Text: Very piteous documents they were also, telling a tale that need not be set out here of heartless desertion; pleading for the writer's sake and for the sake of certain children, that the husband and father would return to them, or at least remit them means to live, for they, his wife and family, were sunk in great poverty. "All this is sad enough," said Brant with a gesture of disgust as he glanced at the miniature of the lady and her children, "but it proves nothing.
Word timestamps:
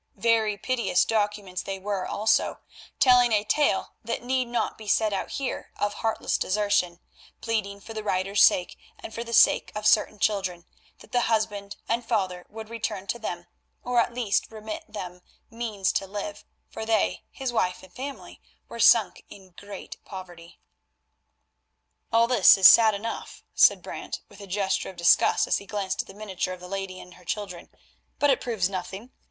Very 0.17 0.57
piteous 0.57 1.05
documents 1.05 1.61
they 1.61 1.77
were 1.77 2.07
also, 2.07 2.59
telling 2.99 3.33
a 3.33 3.43
tale 3.43 3.93
that 4.03 4.23
need 4.23 4.45
not 4.47 4.75
be 4.75 4.87
set 4.87 5.13
out 5.13 5.33
here 5.33 5.71
of 5.77 5.93
heartless 5.93 6.39
desertion; 6.39 6.99
pleading 7.39 7.79
for 7.79 7.93
the 7.93 8.03
writer's 8.03 8.43
sake 8.43 8.79
and 8.97 9.13
for 9.13 9.23
the 9.23 9.31
sake 9.31 9.71
of 9.75 9.85
certain 9.85 10.17
children, 10.17 10.65
that 11.01 11.11
the 11.11 11.29
husband 11.29 11.75
and 11.87 12.03
father 12.03 12.47
would 12.49 12.67
return 12.67 13.05
to 13.05 13.19
them, 13.19 13.45
or 13.83 13.99
at 13.99 14.11
least 14.11 14.49
remit 14.51 14.91
them 14.91 15.21
means 15.51 15.91
to 15.91 16.07
live, 16.07 16.45
for 16.67 16.83
they, 16.83 17.23
his 17.29 17.53
wife 17.53 17.83
and 17.83 17.93
family, 17.93 18.41
were 18.67 18.79
sunk 18.79 19.23
in 19.29 19.51
great 19.55 20.03
poverty. 20.03 20.59
"All 22.11 22.25
this 22.25 22.57
is 22.57 22.67
sad 22.67 22.95
enough," 22.95 23.43
said 23.53 23.83
Brant 23.83 24.21
with 24.29 24.41
a 24.41 24.47
gesture 24.47 24.89
of 24.89 24.95
disgust 24.97 25.45
as 25.45 25.59
he 25.59 25.67
glanced 25.67 26.01
at 26.01 26.07
the 26.07 26.15
miniature 26.15 26.55
of 26.55 26.59
the 26.59 26.67
lady 26.67 26.99
and 26.99 27.13
her 27.13 27.23
children, 27.23 27.69
"but 28.17 28.31
it 28.31 28.41
proves 28.41 28.67
nothing. 28.67 29.11